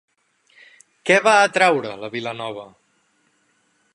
Què 1.09 1.17
va 1.27 1.33
atraure 1.49 1.93
la 2.05 2.11
vila 2.17 2.35
nova? 2.39 2.67